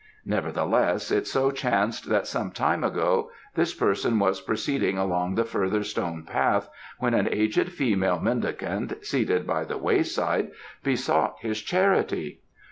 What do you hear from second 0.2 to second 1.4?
Nevertheless, it